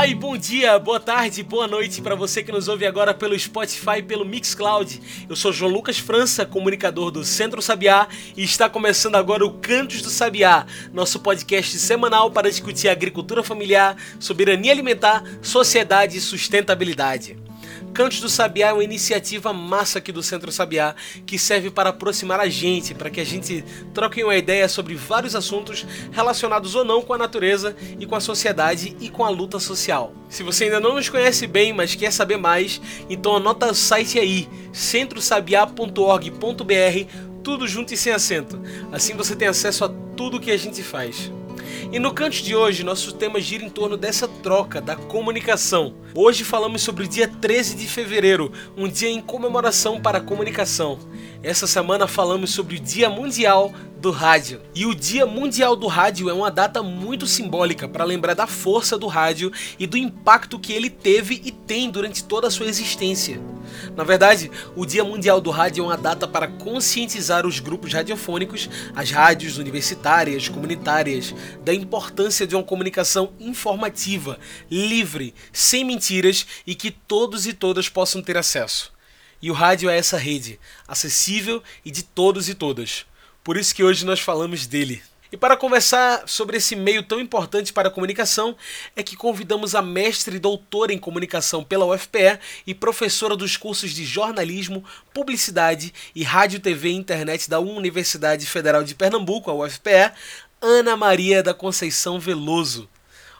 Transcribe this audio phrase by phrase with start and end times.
[0.00, 3.38] Olá e bom dia, boa tarde, boa noite para você que nos ouve agora pelo
[3.38, 4.98] Spotify e pelo Mixcloud.
[5.28, 10.00] Eu sou João Lucas França, comunicador do Centro Sabiá, e está começando agora o Cantos
[10.00, 17.36] do Sabiá, nosso podcast semanal para discutir agricultura familiar, soberania alimentar, sociedade e sustentabilidade.
[17.92, 20.94] Cantos do Sabiá é uma iniciativa massa aqui do Centro Sabiá
[21.26, 25.34] que serve para aproximar a gente, para que a gente troque uma ideia sobre vários
[25.34, 29.58] assuntos relacionados ou não com a natureza e com a sociedade e com a luta
[29.58, 30.14] social.
[30.28, 34.18] Se você ainda não nos conhece bem, mas quer saber mais, então anota o site
[34.18, 37.06] aí, centrosabiá.org.br,
[37.42, 38.60] tudo junto e sem acento.
[38.92, 41.30] Assim você tem acesso a tudo que a gente faz.
[41.92, 45.92] E no canto de hoje, nosso tema gira em torno dessa troca, da comunicação.
[46.14, 51.00] Hoje falamos sobre o dia 13 de fevereiro, um dia em comemoração para a comunicação.
[51.42, 54.60] Essa semana falamos sobre o Dia Mundial do Rádio.
[54.74, 58.96] E o Dia Mundial do Rádio é uma data muito simbólica para lembrar da força
[58.96, 63.40] do rádio e do impacto que ele teve e tem durante toda a sua existência.
[63.96, 68.68] Na verdade, o Dia Mundial do Rádio é uma data para conscientizar os grupos radiofônicos,
[68.94, 74.38] as rádios universitárias, comunitárias, da importância de uma comunicação informativa,
[74.70, 78.92] livre, sem mentiras e que todos e todas possam ter acesso.
[79.42, 83.06] E o rádio é essa rede, acessível e de todos e todas.
[83.42, 85.02] Por isso que hoje nós falamos dele.
[85.32, 88.56] E para conversar sobre esse meio tão importante para a comunicação,
[88.96, 93.92] é que convidamos a mestre e doutora em comunicação pela UFPE e professora dos cursos
[93.92, 94.84] de jornalismo,
[95.14, 100.12] publicidade e rádio, TV e internet da Universidade Federal de Pernambuco, a UFPE,
[100.62, 102.86] Ana Maria da Conceição Veloso.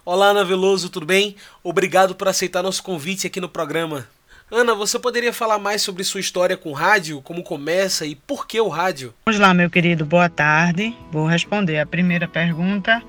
[0.07, 1.37] Olá, Ana Veloso, tudo bem?
[1.63, 4.09] Obrigado por aceitar nosso convite aqui no programa.
[4.51, 8.59] Ana, você poderia falar mais sobre sua história com rádio, como começa e por que
[8.59, 9.13] o rádio?
[9.27, 10.97] Vamos lá, meu querido, boa tarde.
[11.13, 13.03] Vou responder a primeira pergunta.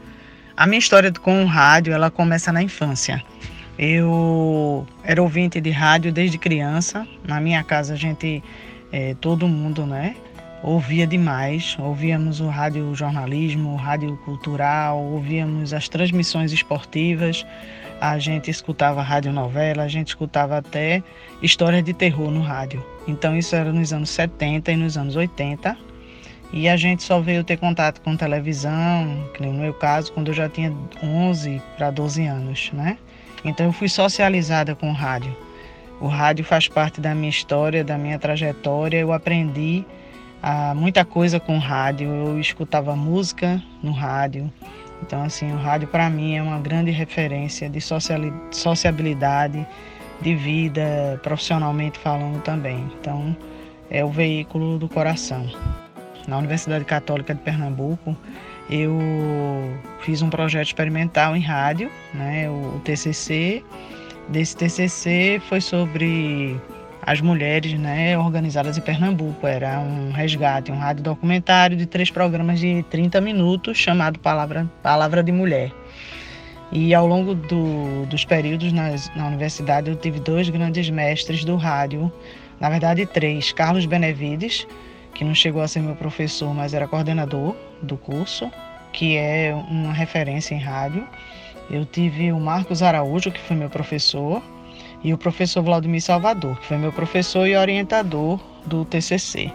[0.57, 3.23] A minha história com o rádio, ela começa na infância.
[3.79, 7.07] Eu era ouvinte de rádio desde criança.
[7.25, 8.43] Na minha casa a gente,
[8.91, 10.17] é, todo mundo, né,
[10.63, 11.75] ouvia demais.
[11.79, 17.45] Ouvíamos o rádio jornalismo, o rádio cultural, ouvíamos as transmissões esportivas
[18.01, 21.03] a gente escutava rádio novela, a gente escutava até
[21.39, 22.83] histórias de terror no rádio.
[23.07, 25.77] Então isso era nos anos 70 e nos anos 80.
[26.51, 30.33] E a gente só veio ter contato com televisão, que no meu caso, quando eu
[30.33, 32.97] já tinha 11 para 12 anos, né?
[33.45, 35.37] Então eu fui socializada com o rádio.
[35.99, 38.97] O rádio faz parte da minha história, da minha trajetória.
[38.97, 39.85] Eu aprendi
[40.41, 42.07] ah, muita coisa com rádio.
[42.09, 44.51] Eu escutava música no rádio,
[45.01, 47.79] então, assim, o rádio para mim é uma grande referência de
[48.51, 49.65] sociabilidade,
[50.21, 52.89] de vida, profissionalmente falando também.
[52.99, 53.35] Então,
[53.89, 55.49] é o veículo do coração.
[56.27, 58.15] Na Universidade Católica de Pernambuco,
[58.69, 58.99] eu
[60.01, 63.63] fiz um projeto experimental em rádio, né, o TCC.
[64.29, 66.55] Desse TCC foi sobre
[67.01, 69.47] as mulheres né, organizadas em Pernambuco.
[69.47, 75.23] Era um resgate, um rádio documentário de três programas de 30 minutos chamado Palavra, Palavra
[75.23, 75.71] de Mulher.
[76.71, 82.11] E ao longo do, dos períodos na universidade eu tive dois grandes mestres do rádio,
[82.59, 83.51] na verdade três.
[83.51, 84.65] Carlos Benevides,
[85.13, 88.49] que não chegou a ser meu professor, mas era coordenador do curso,
[88.93, 91.05] que é uma referência em rádio.
[91.69, 94.41] Eu tive o Marcos Araújo, que foi meu professor,
[95.03, 99.51] e o professor Vladimir Salvador, que foi meu professor e orientador do TCC.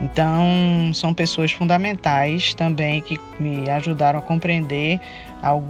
[0.00, 4.98] Então, são pessoas fundamentais também que me ajudaram a compreender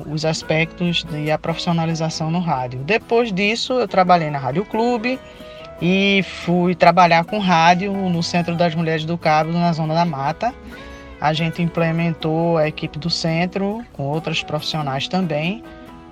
[0.07, 2.81] os aspectos e a profissionalização no rádio.
[2.81, 5.19] Depois disso, eu trabalhei na Rádio Clube
[5.83, 10.55] e fui trabalhar com rádio no Centro das Mulheres do Cabo, na Zona da Mata.
[11.21, 15.63] A gente implementou a equipe do centro com outras profissionais também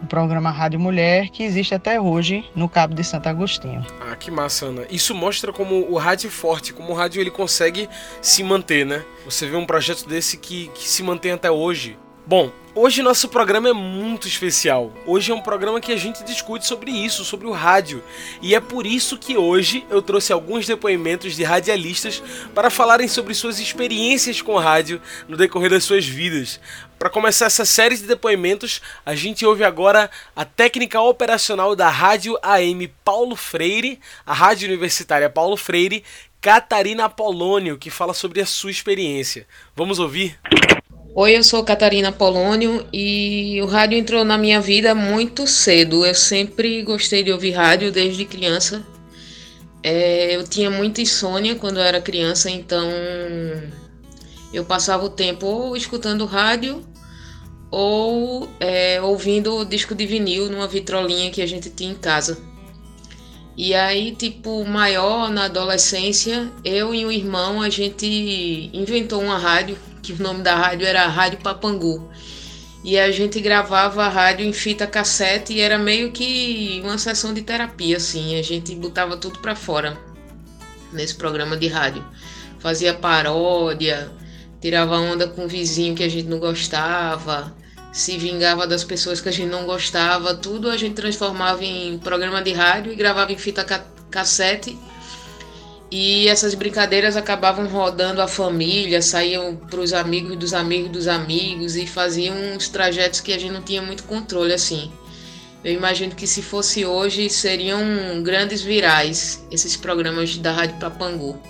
[0.03, 3.85] o programa Rádio Mulher, que existe até hoje no Cabo de Santo Agostinho.
[4.01, 4.83] Ah, que massa, Ana.
[4.91, 7.89] Isso mostra como o rádio é forte, como o rádio ele consegue
[8.21, 9.05] se manter, né?
[9.25, 11.99] Você vê um projeto desse que, que se mantém até hoje.
[12.29, 14.93] Bom, hoje nosso programa é muito especial.
[15.07, 18.05] Hoje é um programa que a gente discute sobre isso, sobre o rádio.
[18.43, 22.23] E é por isso que hoje eu trouxe alguns depoimentos de radialistas
[22.55, 26.61] para falarem sobre suas experiências com rádio no decorrer das suas vidas.
[26.99, 32.39] Para começar essa série de depoimentos, a gente ouve agora a técnica operacional da Rádio
[32.43, 36.05] AM Paulo Freire, a Rádio Universitária Paulo Freire,
[36.43, 39.47] Catarina Apolônio, que fala sobre a sua experiência.
[39.75, 40.39] Vamos ouvir?
[41.21, 46.07] Oi, eu sou Catarina Polônio e o rádio entrou na minha vida muito cedo.
[46.07, 48.87] Eu sempre gostei de ouvir rádio desde criança.
[49.83, 52.89] É, eu tinha muita insônia quando eu era criança, então
[54.55, 56.85] eu passava o tempo ou escutando rádio
[57.69, 62.39] ou é, ouvindo o disco de vinil numa vitrolinha que a gente tinha em casa.
[63.57, 69.77] E aí, tipo, maior na adolescência, eu e o irmão a gente inventou uma rádio
[70.13, 72.09] que o nome da rádio era Rádio Papangu.
[72.85, 77.35] E a gente gravava a rádio em fita cassete e era meio que uma sessão
[77.35, 78.39] de terapia, assim.
[78.39, 79.99] A gente botava tudo para fora
[80.93, 82.05] nesse programa de rádio.
[82.59, 84.11] Fazia paródia,
[84.61, 87.55] tirava onda com o vizinho que a gente não gostava,
[87.93, 92.43] se vingava das pessoas que a gente não gostava, tudo a gente transformava em programa
[92.43, 94.79] de rádio e gravava em fita ca cassete
[95.91, 101.77] e essas brincadeiras acabavam rodando a família, saíam para os amigos dos amigos dos amigos
[101.77, 104.93] e faziam uns trajetos que a gente não tinha muito controle assim.
[105.65, 111.41] Eu imagino que se fosse hoje seriam grandes virais esses programas da Rádio Papangu.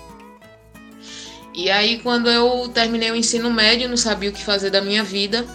[1.53, 5.03] E aí quando eu terminei o ensino médio, não sabia o que fazer da minha
[5.03, 5.45] vida,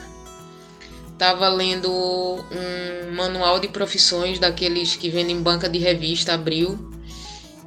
[1.10, 6.93] estava lendo um manual de profissões daqueles que vendem banca de revista, Abril,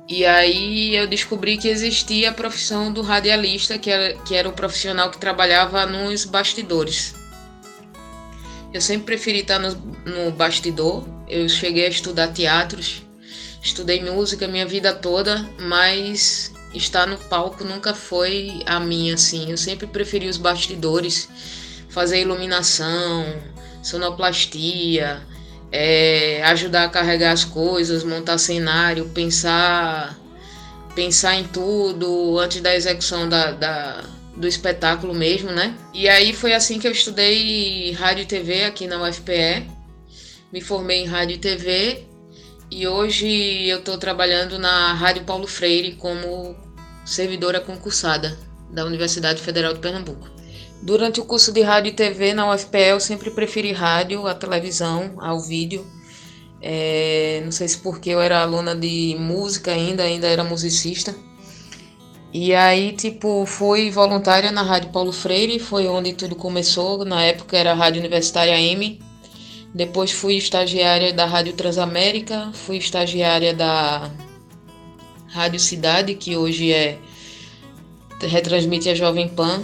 [0.08, 4.54] e aí eu descobri que existia a profissão do radialista, que era, que era o
[4.54, 7.14] profissional que trabalhava nos bastidores.
[8.74, 9.76] Eu sempre preferi estar no,
[10.06, 11.06] no bastidor.
[11.28, 13.02] Eu cheguei a estudar teatros,
[13.62, 19.52] estudei música minha vida toda, mas estar no palco nunca foi a minha, assim.
[19.52, 21.28] Eu sempre preferi os bastidores,
[21.90, 23.26] fazer iluminação,
[23.84, 25.22] sonoplastia,
[25.72, 30.18] é, ajudar a carregar as coisas, montar cenário, pensar
[30.96, 34.04] pensar em tudo antes da execução da, da,
[34.36, 35.78] do espetáculo mesmo, né?
[35.94, 39.70] E aí foi assim que eu estudei rádio e TV aqui na UFPE,
[40.52, 42.04] me formei em rádio e TV
[42.72, 46.56] e hoje eu estou trabalhando na Rádio Paulo Freire como
[47.06, 48.38] servidora concursada
[48.72, 50.37] da Universidade Federal de Pernambuco.
[50.82, 55.14] Durante o curso de rádio e TV na UFPE, eu sempre preferi rádio à televisão,
[55.18, 55.86] ao vídeo.
[56.62, 61.16] É, não sei se porque eu era aluna de música ainda, ainda era musicista.
[62.34, 67.04] E aí, tipo, fui voluntária na Rádio Paulo Freire, foi onde tudo começou.
[67.06, 69.00] Na época era a Rádio Universitária M.
[69.74, 74.12] Depois fui estagiária da Rádio Transamérica, fui estagiária da
[75.28, 76.98] Rádio Cidade, que hoje é
[78.22, 79.64] retransmite a Jovem Pan.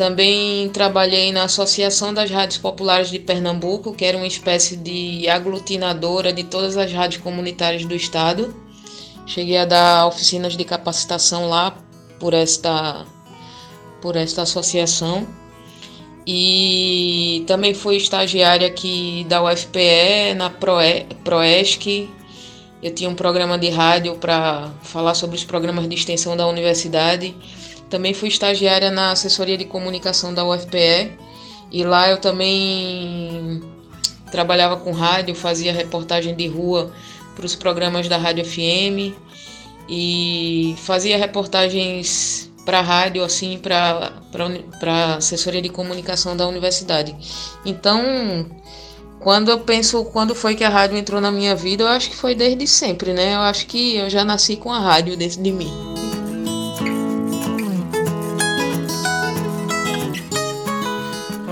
[0.00, 6.32] Também trabalhei na Associação das Rádios Populares de Pernambuco, que era uma espécie de aglutinadora
[6.32, 8.56] de todas as rádios comunitárias do estado.
[9.26, 11.76] Cheguei a dar oficinas de capacitação lá
[12.18, 13.04] por esta,
[14.00, 15.28] por esta associação.
[16.26, 22.08] E também fui estagiária aqui da UFPE, na Proe, Proesc.
[22.82, 27.36] Eu tinha um programa de rádio para falar sobre os programas de extensão da universidade.
[27.90, 31.12] Também fui estagiária na assessoria de comunicação da UFPE
[31.72, 33.60] e lá eu também
[34.30, 36.92] trabalhava com rádio, fazia reportagem de rua
[37.34, 39.14] para os programas da Rádio FM
[39.88, 44.12] e fazia reportagens para rádio assim para
[44.78, 47.16] para assessoria de comunicação da universidade.
[47.64, 48.46] Então,
[49.18, 52.16] quando eu penso quando foi que a rádio entrou na minha vida, eu acho que
[52.16, 53.34] foi desde sempre, né?
[53.34, 55.99] Eu acho que eu já nasci com a rádio dentro de mim.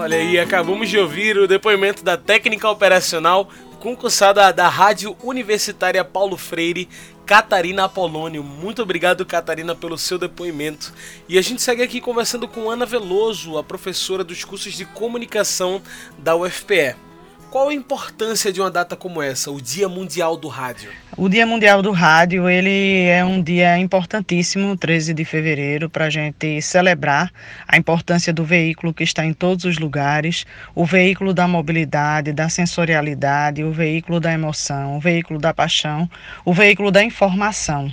[0.08, 3.46] Olha aí, acabamos de ouvir o depoimento da técnica operacional
[3.78, 6.88] concursada da Rádio Universitária Paulo Freire,
[7.26, 8.42] Catarina Apolônio.
[8.42, 10.94] Muito obrigado, Catarina, pelo seu depoimento.
[11.28, 15.82] E a gente segue aqui conversando com Ana Veloso, a professora dos cursos de comunicação
[16.16, 17.07] da UFPE.
[17.50, 20.90] Qual a importância de uma data como essa, o Dia Mundial do Rádio?
[21.16, 26.10] O Dia Mundial do Rádio ele é um dia importantíssimo, 13 de fevereiro, para a
[26.10, 27.32] gente celebrar
[27.66, 32.50] a importância do veículo que está em todos os lugares, o veículo da mobilidade, da
[32.50, 36.08] sensorialidade, o veículo da emoção, o veículo da paixão,
[36.44, 37.90] o veículo da informação.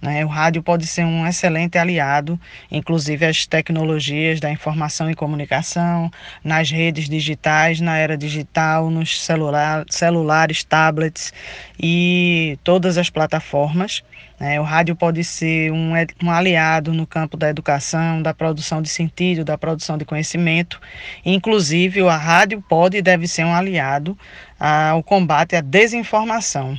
[0.00, 0.24] Né?
[0.24, 2.38] O rádio pode ser um excelente aliado,
[2.70, 6.10] inclusive as tecnologias da informação e comunicação,
[6.42, 11.32] nas redes digitais, na era digital, nos celular, celulares, tablets
[11.80, 14.04] e todas as plataformas.
[14.38, 14.60] Né?
[14.60, 19.44] O rádio pode ser um, um aliado no campo da educação, da produção de sentido,
[19.44, 20.80] da produção de conhecimento.
[21.24, 24.16] Inclusive, a rádio pode e deve ser um aliado
[24.60, 26.78] ao combate à desinformação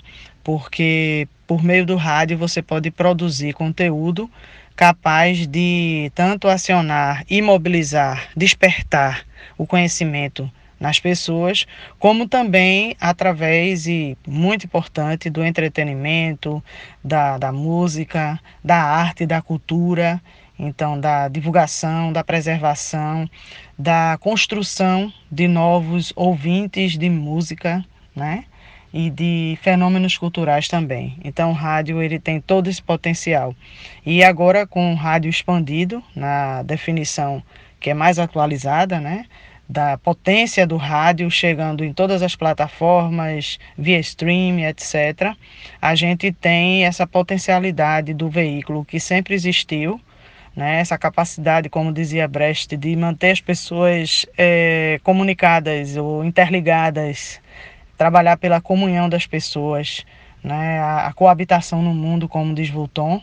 [0.49, 4.29] porque por meio do rádio você pode produzir conteúdo
[4.75, 9.25] capaz de tanto acionar, imobilizar, despertar
[9.57, 10.47] o conhecimento
[10.79, 11.65] nas pessoas,
[11.97, 16.63] como também através, e muito importante, do entretenimento,
[17.03, 20.21] da, da música, da arte, da cultura,
[20.57, 23.27] então da divulgação, da preservação,
[23.75, 27.83] da construção de novos ouvintes de música,
[28.15, 28.45] né?
[28.91, 31.17] E de fenômenos culturais também.
[31.23, 33.55] Então, o rádio ele tem todo esse potencial.
[34.05, 37.43] E agora com o rádio expandido, na definição
[37.79, 39.25] que é mais atualizada, né?
[39.69, 45.35] da potência do rádio chegando em todas as plataformas, via stream, etc.,
[45.79, 50.01] a gente tem essa potencialidade do veículo que sempre existiu,
[50.55, 50.79] né?
[50.79, 57.39] essa capacidade, como dizia Brecht, de manter as pessoas é, comunicadas ou interligadas,
[57.99, 60.05] trabalhar pela comunhão das pessoas,
[60.41, 60.79] né?
[60.79, 63.21] a, a coabitação no mundo, como diz Volton,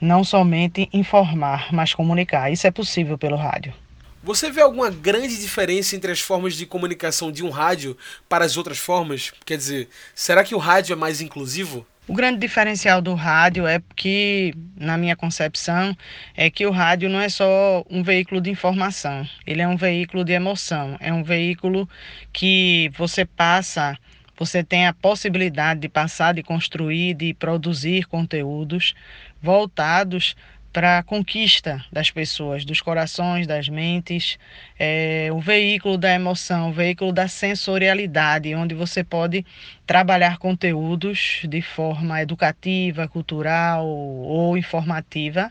[0.00, 2.50] não somente informar, mas comunicar.
[2.50, 3.74] Isso é possível pelo rádio.
[4.22, 7.96] Você vê alguma grande diferença entre as formas de comunicação de um rádio
[8.26, 9.30] para as outras formas?
[9.44, 11.86] Quer dizer, será que o rádio é mais inclusivo?
[12.08, 15.94] O grande diferencial do rádio é que, na minha concepção,
[16.34, 20.24] é que o rádio não é só um veículo de informação, ele é um veículo
[20.24, 21.86] de emoção, é um veículo
[22.32, 23.94] que você passa,
[24.38, 28.94] você tem a possibilidade de passar, de construir, de produzir conteúdos
[29.42, 30.34] voltados
[30.72, 34.38] para a conquista das pessoas, dos corações, das mentes,
[34.78, 39.44] é, o veículo da emoção, o veículo da sensorialidade, onde você pode
[39.86, 45.50] trabalhar conteúdos de forma educativa, cultural ou informativa,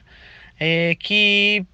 [0.59, 1.65] é, que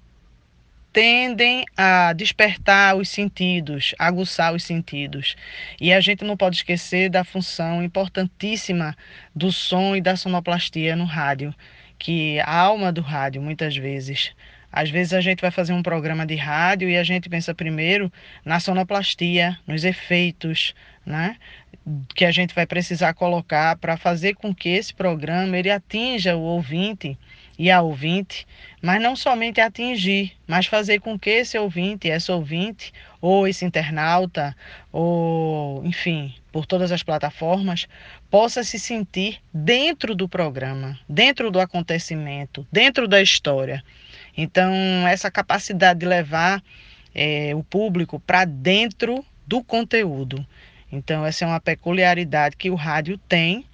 [0.92, 5.34] tendem a despertar os sentidos, aguçar os sentidos.
[5.80, 8.96] E a gente não pode esquecer da função importantíssima
[9.34, 11.52] do som e da sonoplastia no rádio
[12.04, 14.34] que a alma do rádio, muitas vezes.
[14.70, 18.12] Às vezes a gente vai fazer um programa de rádio e a gente pensa primeiro
[18.44, 20.74] na sonoplastia, nos efeitos,
[21.06, 21.38] né?
[22.14, 26.42] Que a gente vai precisar colocar para fazer com que esse programa ele atinja o
[26.42, 27.18] ouvinte
[27.58, 28.46] e a ouvinte,
[28.82, 34.56] mas não somente atingir, mas fazer com que esse ouvinte, essa ouvinte, ou esse internauta,
[34.92, 37.86] ou enfim, por todas as plataformas,
[38.30, 43.82] possa se sentir dentro do programa, dentro do acontecimento, dentro da história.
[44.36, 44.72] Então,
[45.06, 46.62] essa capacidade de levar
[47.14, 50.44] é, o público para dentro do conteúdo.
[50.90, 53.64] Então, essa é uma peculiaridade que o rádio tem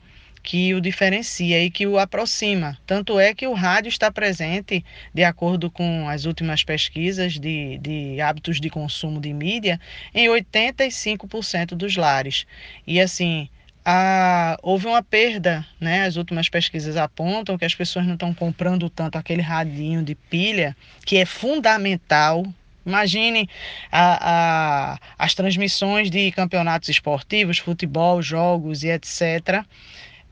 [0.42, 2.78] que o diferencia e que o aproxima.
[2.86, 8.20] Tanto é que o rádio está presente, de acordo com as últimas pesquisas de, de
[8.20, 9.80] hábitos de consumo de mídia,
[10.14, 12.46] em 85% dos lares.
[12.86, 13.48] E assim,
[13.84, 16.04] a, houve uma perda, né?
[16.04, 20.76] As últimas pesquisas apontam que as pessoas não estão comprando tanto aquele radinho de pilha,
[21.04, 22.44] que é fundamental
[22.84, 23.46] Imagine
[23.92, 29.64] a, a, as transmissões de campeonatos esportivos, futebol, jogos e etc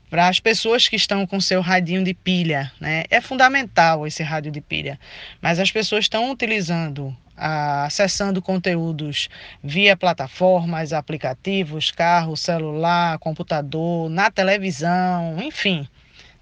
[0.09, 3.03] para as pessoas que estão com seu radinho de pilha, né?
[3.09, 4.99] É fundamental esse rádio de pilha,
[5.41, 9.29] mas as pessoas estão utilizando, acessando conteúdos
[9.63, 15.87] via plataformas, aplicativos, carro, celular, computador, na televisão, enfim.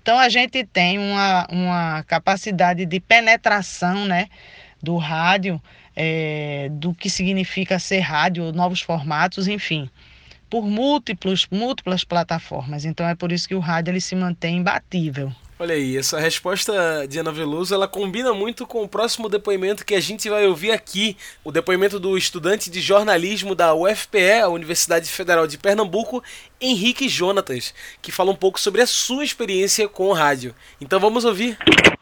[0.02, 4.30] Então a gente tem uma, uma capacidade de penetração, né,
[4.82, 5.62] do rádio,
[5.94, 9.90] é, do que significa ser rádio, novos formatos, enfim
[10.50, 12.86] por múltiplos, múltiplas plataformas.
[12.86, 15.32] Então é por isso que o rádio ele se mantém imbatível.
[15.60, 19.96] Olha aí, essa resposta de Ana Veloso, ela combina muito com o próximo depoimento que
[19.96, 25.10] a gente vai ouvir aqui, o depoimento do estudante de jornalismo da UFPE, a Universidade
[25.10, 26.24] Federal de Pernambuco,
[26.62, 27.74] Henrique Jonatas,
[28.04, 30.54] que fala um pouco sobre a sua experiência com o rádio.
[30.80, 31.58] Então vamos ouvir.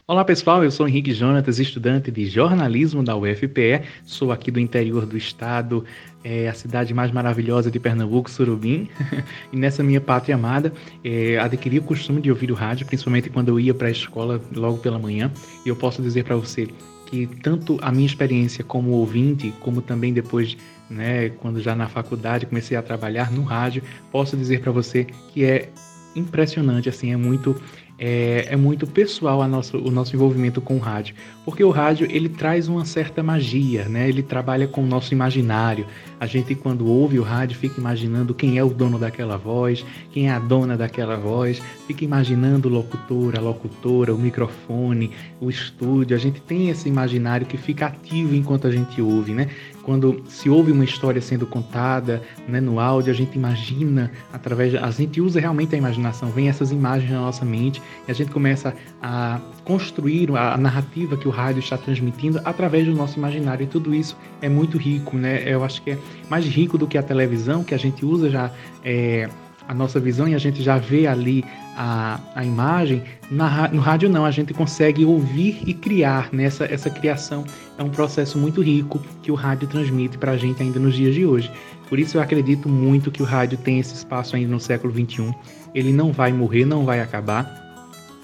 [0.08, 5.04] Olá pessoal, eu sou Henrique Jonatas, estudante de jornalismo da UFPE, sou aqui do interior
[5.04, 5.84] do estado,
[6.24, 8.88] é a cidade mais maravilhosa de Pernambuco, Surubim,
[9.52, 10.72] e nessa minha pátria amada,
[11.04, 14.40] é, adquiri o costume de ouvir o rádio, principalmente quando eu ia para a escola
[14.56, 15.32] logo pela manhã,
[15.66, 16.68] e eu posso dizer para você
[17.08, 20.56] que tanto a minha experiência como ouvinte, como também depois,
[20.88, 23.82] né, quando já na faculdade comecei a trabalhar no rádio,
[24.12, 25.70] posso dizer para você que é
[26.16, 27.56] impressionante, assim, é muito
[27.98, 32.08] é, é muito pessoal a nosso, o nosso envolvimento com o rádio, porque o rádio
[32.10, 34.10] ele traz uma certa magia, né?
[34.10, 35.86] Ele trabalha com o nosso imaginário.
[36.20, 40.28] A gente quando ouve o rádio fica imaginando quem é o dono daquela voz, quem
[40.28, 46.16] é a dona daquela voz, fica imaginando o locutor, a locutora, o microfone, o estúdio.
[46.16, 49.50] A gente tem esse imaginário que fica ativo enquanto a gente ouve, né?
[49.86, 54.90] Quando se ouve uma história sendo contada né, no áudio, a gente imagina através, a
[54.90, 58.74] gente usa realmente a imaginação, vem essas imagens na nossa mente e a gente começa
[59.02, 63.94] a construir a narrativa que o rádio está transmitindo através do nosso imaginário e tudo
[63.94, 65.44] isso é muito rico, né?
[65.46, 65.98] Eu acho que é
[66.30, 68.52] mais rico do que a televisão que a gente usa já
[68.84, 69.30] é,
[69.68, 71.44] a nossa visão e a gente já vê ali
[71.76, 76.30] a, a imagem, na, no rádio não, a gente consegue ouvir e criar.
[76.32, 76.74] Nessa né?
[76.74, 77.44] essa criação
[77.78, 81.14] é um processo muito rico que o rádio transmite para a gente ainda nos dias
[81.14, 81.52] de hoje.
[81.90, 85.34] Por isso eu acredito muito que o rádio tem esse espaço ainda no século XXI.
[85.74, 87.65] Ele não vai morrer, não vai acabar.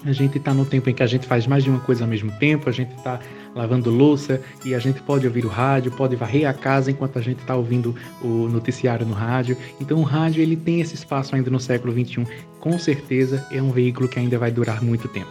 [0.04, 2.10] A gente está no tempo em que a gente faz mais de uma coisa ao
[2.10, 3.20] mesmo tempo, a gente está
[3.54, 7.22] lavando louça e a gente pode ouvir o rádio, pode varrer a casa enquanto a
[7.22, 9.56] gente está ouvindo o noticiário no rádio.
[9.80, 12.26] Então o rádio ele tem esse espaço ainda no século XXI.
[12.58, 15.30] Com certeza é um veículo que ainda vai durar muito tempo.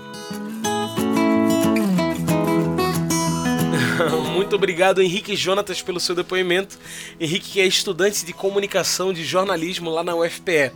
[4.34, 6.80] Muito obrigado, Henrique Jonatas, pelo seu depoimento.
[7.20, 10.72] Henrique, que é estudante de comunicação de jornalismo lá na UFPE.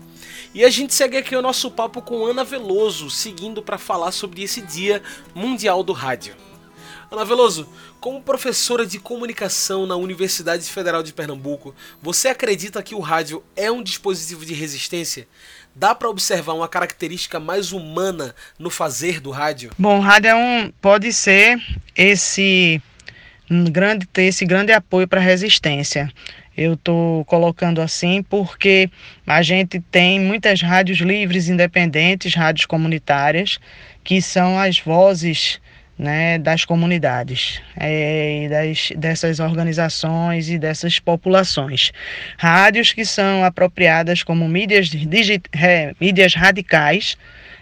[0.53, 4.43] E a gente segue aqui o nosso papo com Ana Veloso, seguindo para falar sobre
[4.43, 5.01] esse Dia
[5.33, 6.35] Mundial do Rádio.
[7.11, 12.99] Ana Veloso, como professora de comunicação na Universidade Federal de Pernambuco, você acredita que o
[12.99, 15.27] rádio é um dispositivo de resistência?
[15.73, 19.71] Dá para observar uma característica mais humana no fazer do rádio?
[19.77, 21.59] Bom, o rádio é um, pode ser
[21.95, 22.81] esse
[23.49, 26.11] um grande ter esse grande apoio para a resistência.
[26.57, 28.89] Eu estou colocando assim porque
[29.27, 33.59] a gente tem muitas rádios livres, independentes, rádios comunitárias,
[34.03, 35.59] que são as vozes
[35.97, 41.91] né, das comunidades é, e das, dessas organizações e dessas populações.
[42.37, 44.91] Rádios que são apropriadas como mídias,
[45.53, 47.17] é, mídias radicais,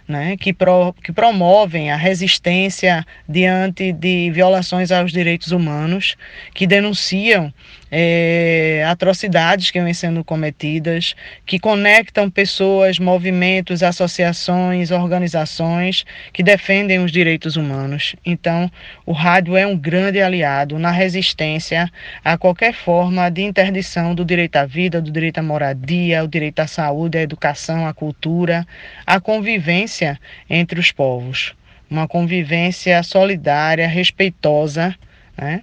[0.08, 6.16] né, que, pro, que promovem a resistência diante de violações aos direitos humanos,
[6.54, 7.54] que denunciam
[7.96, 11.14] é, atrocidades que vêm sendo cometidas,
[11.46, 18.16] que conectam pessoas, movimentos, associações, organizações que defendem os direitos humanos.
[18.26, 18.72] Então,
[19.06, 21.88] o rádio é um grande aliado na resistência
[22.26, 26.62] a qualquer forma de interdição do direito à vida, do direito à moradia, o direito
[26.62, 28.66] à saúde, à educação, à cultura,
[29.06, 31.54] à convivência entre os povos.
[31.88, 34.96] Uma convivência solidária, respeitosa,
[35.38, 35.62] né?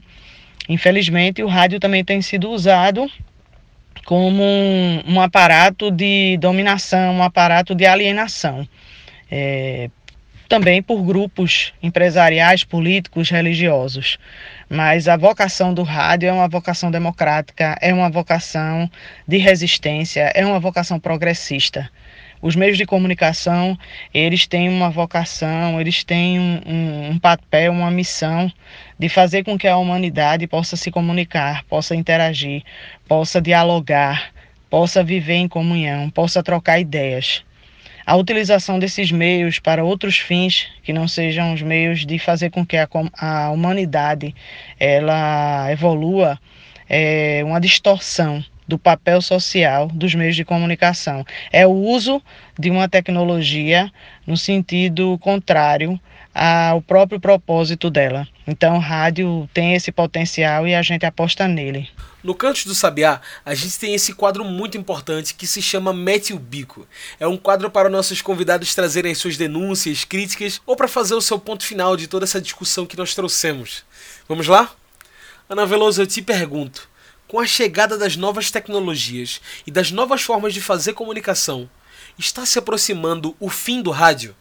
[0.68, 3.10] Infelizmente, o rádio também tem sido usado
[4.04, 8.66] como um, um aparato de dominação, um aparato de alienação.
[9.30, 9.90] É,
[10.50, 14.18] também por grupos empresariais, políticos, religiosos.
[14.68, 18.90] Mas a vocação do rádio é uma vocação democrática, é uma vocação
[19.28, 21.88] de resistência, é uma vocação progressista.
[22.42, 23.78] Os meios de comunicação,
[24.14, 28.50] eles têm uma vocação, eles têm um, um, um papel, uma missão
[28.98, 32.62] de fazer com que a humanidade possa se comunicar, possa interagir,
[33.06, 34.32] possa dialogar,
[34.70, 37.44] possa viver em comunhão, possa trocar ideias.
[38.06, 42.64] A utilização desses meios para outros fins que não sejam os meios de fazer com
[42.64, 44.34] que a, a humanidade
[44.78, 46.40] ela evolua
[46.88, 51.26] é uma distorção do papel social dos meios de comunicação.
[51.52, 52.22] É o uso
[52.56, 53.92] de uma tecnologia
[54.24, 56.00] no sentido contrário
[56.32, 58.28] ao próprio propósito dela.
[58.46, 61.88] Então, o rádio tem esse potencial e a gente aposta nele.
[62.22, 66.32] No Canto do Sabiá, a gente tem esse quadro muito importante que se chama Mete
[66.32, 66.86] o Bico.
[67.18, 71.20] É um quadro para nossos convidados trazerem as suas denúncias, críticas ou para fazer o
[71.20, 73.84] seu ponto final de toda essa discussão que nós trouxemos.
[74.28, 74.70] Vamos lá?
[75.48, 76.89] Ana Veloso, eu te pergunto:
[77.30, 81.70] com a chegada das novas tecnologias e das novas formas de fazer comunicação,
[82.18, 84.34] está se aproximando o fim do rádio?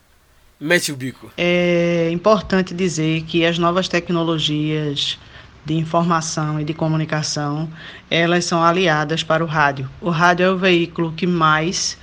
[0.60, 1.32] Mete o bico.
[1.38, 5.20] É importante dizer que as novas tecnologias
[5.64, 7.72] de informação e de comunicação,
[8.10, 9.88] elas são aliadas para o rádio.
[10.02, 11.96] O rádio é o veículo que mais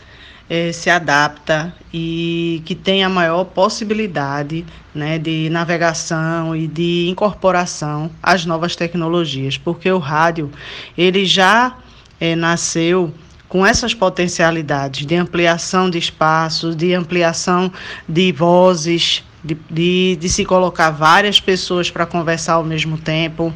[0.48, 8.10] é, se adapta e que tem a maior possibilidade né, de navegação e de incorporação
[8.22, 10.50] às novas tecnologias, porque o rádio
[10.96, 11.76] ele já
[12.20, 13.12] é, nasceu
[13.48, 17.72] com essas potencialidades de ampliação de espaços, de ampliação
[18.08, 23.54] de vozes, de, de, de se colocar várias pessoas para conversar ao mesmo tempo.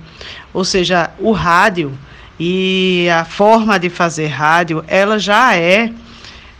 [0.54, 1.92] Ou seja, o rádio
[2.38, 5.92] e a forma de fazer rádio, ela já é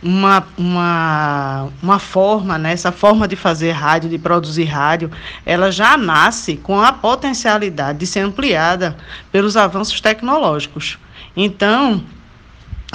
[0.03, 5.11] uma, uma, uma forma, né, essa forma de fazer rádio, de produzir rádio,
[5.45, 8.97] ela já nasce com a potencialidade de ser ampliada
[9.31, 10.99] pelos avanços tecnológicos.
[11.37, 12.03] Então,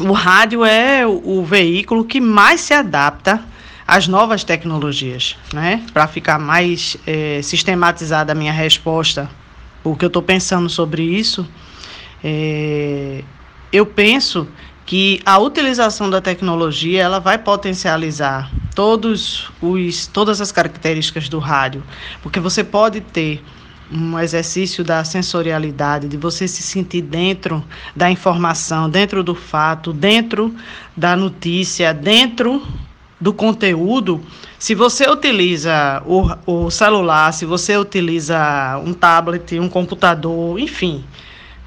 [0.01, 3.43] o rádio é o, o veículo que mais se adapta
[3.87, 5.83] às novas tecnologias, né?
[5.93, 9.29] Para ficar mais é, sistematizada a minha resposta,
[9.83, 11.47] o que eu estou pensando sobre isso,
[12.27, 13.23] É,
[13.71, 14.47] eu penso
[14.86, 21.84] que a utilização da tecnologia ela vai potencializar todos os, todas as características do rádio,
[22.21, 23.43] porque você pode ter
[23.91, 27.63] um exercício da sensorialidade, de você se sentir dentro
[27.95, 30.54] da informação, dentro do fato, dentro
[30.95, 32.65] da notícia, dentro
[33.19, 34.21] do conteúdo.
[34.58, 41.04] Se você utiliza o, o celular, se você utiliza um tablet, um computador, enfim,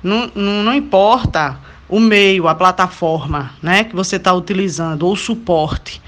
[0.02, 5.16] não, não, não importa o meio, a plataforma né, que você está utilizando, ou o
[5.16, 6.00] suporte.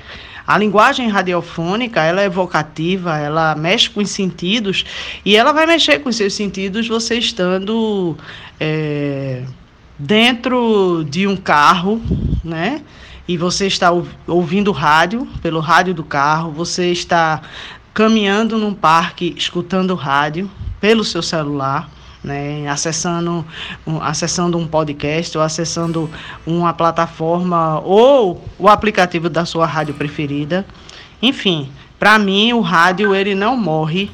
[0.46, 4.84] A linguagem radiofônica, ela é evocativa, ela mexe com os sentidos
[5.24, 8.16] e ela vai mexer com os seus sentidos você estando
[8.58, 9.44] é,
[9.96, 12.02] dentro de um carro,
[12.44, 12.82] né?
[13.28, 13.92] E você está
[14.26, 17.42] ouvindo rádio pelo rádio do carro, você está
[17.94, 21.88] caminhando num parque escutando rádio pelo seu celular
[22.22, 23.44] né, acessando,
[23.86, 26.10] um, acessando um podcast ou acessando
[26.46, 30.66] uma plataforma ou o aplicativo da sua rádio preferida.
[31.22, 34.10] Enfim, para mim o rádio ele não morre,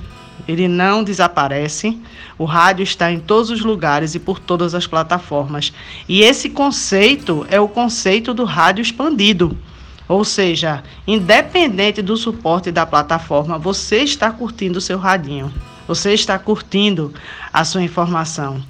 [0.47, 1.99] ele não desaparece.
[2.39, 5.73] O rádio está em todos os lugares e por todas as plataformas.
[6.09, 9.57] E esse conceito é o conceito do rádio expandido.
[10.09, 15.53] Ou seja, independente do suporte da plataforma, você está curtindo o seu radinho.
[15.87, 17.15] Você está curtindo
[17.53, 18.63] a sua informação.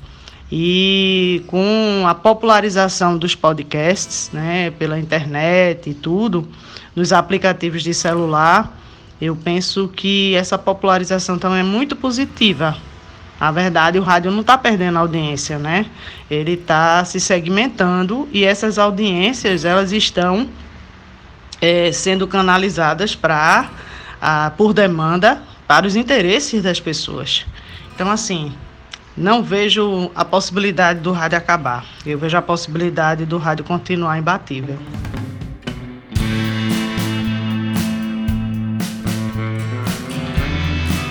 [0.50, 6.46] E com a popularização dos podcasts, né, pela internet e tudo,
[6.94, 8.76] nos aplicativos de celular,
[9.20, 12.76] eu penso que essa popularização também é muito positiva.
[13.40, 15.86] Na verdade, o rádio não está perdendo audiência, né?
[16.30, 20.48] Ele está se segmentando e essas audiências elas estão
[21.60, 23.70] é, sendo canalizadas para
[24.56, 27.44] por demanda para os interesses das pessoas.
[27.94, 28.52] Então, assim,
[29.16, 31.84] não vejo a possibilidade do rádio acabar.
[32.04, 34.78] Eu vejo a possibilidade do rádio continuar imbatível.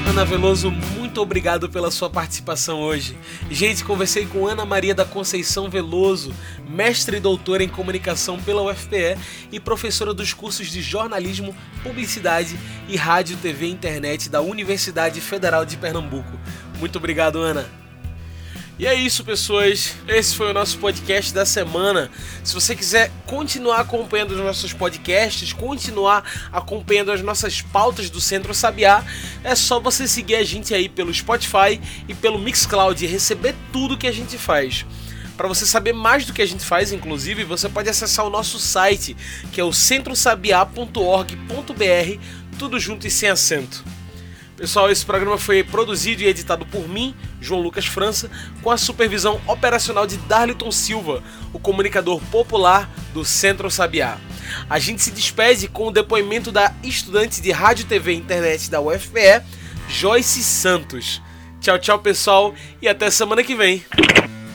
[0.07, 0.71] Ana Veloso,
[1.15, 3.17] muito obrigado pela sua participação hoje.
[3.49, 6.35] Gente, conversei com Ana Maria da Conceição Veloso,
[6.67, 9.17] mestre e doutora em comunicação pela UFPE
[9.49, 15.63] e professora dos cursos de jornalismo, publicidade e rádio, TV e internet da Universidade Federal
[15.63, 16.37] de Pernambuco.
[16.81, 17.84] Muito obrigado, Ana.
[18.77, 19.95] E é isso, pessoas.
[20.05, 22.11] Esse foi o nosso podcast da semana.
[22.43, 28.53] Se você quiser continuar acompanhando os nossos podcasts, continuar acompanhando as nossas pautas do Centro
[28.53, 29.01] Sabiá,
[29.45, 33.97] é só você seguir a gente aí pelo Spotify e pelo Mixcloud e receber tudo
[33.97, 34.85] que a gente faz.
[35.37, 38.59] Para você saber mais do que a gente faz, inclusive, você pode acessar o nosso
[38.59, 39.15] site,
[39.53, 42.19] que é o centrosabiá.org.br,
[42.59, 43.85] tudo junto e sem acento.
[44.57, 49.41] Pessoal, esse programa foi produzido e editado por mim, João Lucas França, com a supervisão
[49.47, 54.17] operacional de Darliton Silva, o comunicador popular do Centro Sabiá.
[54.69, 58.79] A gente se despede com o depoimento da estudante de rádio, TV e internet da
[58.79, 59.43] UFPE,
[59.89, 61.21] Joyce Santos.
[61.59, 63.83] Tchau, tchau, pessoal, e até semana que vem.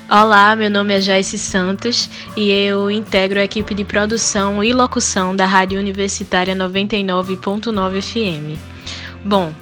[0.08, 5.36] Olá, meu nome é Joyce Santos e eu integro a equipe de produção e locução
[5.36, 8.58] da Rádio Universitária 99.9 FM.
[9.24, 9.52] Bom,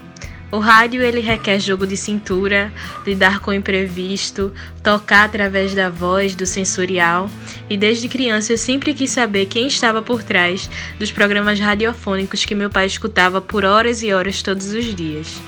[0.51, 2.73] o rádio ele requer jogo de cintura,
[3.07, 7.31] lidar com o imprevisto, tocar através da voz, do sensorial,
[7.69, 12.55] e desde criança eu sempre quis saber quem estava por trás dos programas radiofônicos que
[12.55, 15.39] meu pai escutava por horas e horas todos os dias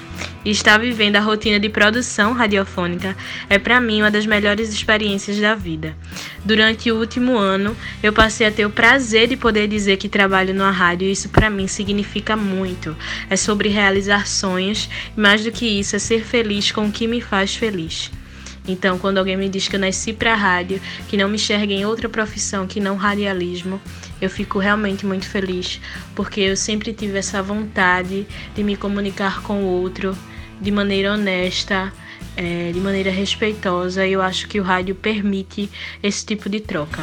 [0.45, 3.17] e estar vivendo a rotina de produção radiofônica
[3.49, 5.97] é para mim uma das melhores experiências da vida.
[6.45, 10.55] Durante o último ano, eu passei a ter o prazer de poder dizer que trabalho
[10.55, 12.97] numa rádio e isso para mim significa muito.
[13.29, 17.07] É sobre realizar sonhos e mais do que isso é ser feliz com o que
[17.07, 18.11] me faz feliz.
[18.67, 21.85] Então, quando alguém me diz que eu nasci para rádio, que não me enxerga em
[21.85, 23.81] outra profissão que não radialismo,
[24.21, 25.81] eu fico realmente muito feliz,
[26.15, 30.17] porque eu sempre tive essa vontade de me comunicar com o outro
[30.61, 31.93] de maneira honesta,
[32.37, 35.71] é, de maneira respeitosa, e eu acho que o rádio permite
[36.03, 37.03] esse tipo de troca.